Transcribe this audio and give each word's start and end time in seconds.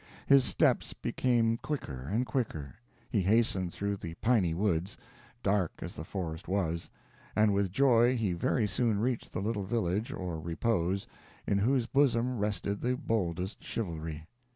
His 0.25 0.43
steps 0.43 0.93
became 0.93 1.57
quicker 1.57 2.07
and 2.07 2.25
quicker 2.25 2.73
he 3.11 3.21
hastened 3.21 3.71
through 3.71 3.97
the 3.97 4.15
_piny 4.15 4.51
_woods, 4.55 4.97
dark 5.43 5.73
as 5.77 5.93
the 5.93 6.03
forest 6.03 6.47
was, 6.47 6.89
and 7.35 7.53
with 7.53 7.71
joy 7.71 8.17
he 8.17 8.33
very 8.33 8.65
soon 8.65 8.97
reached 8.99 9.31
the 9.31 9.41
little 9.43 9.63
village 9.63 10.11
of 10.11 10.43
repose, 10.43 11.05
in 11.45 11.59
whose 11.59 11.85
bosom 11.85 12.39
rested 12.39 12.81
the 12.81 12.95
boldest 12.97 13.63
chivalry. 13.63 14.25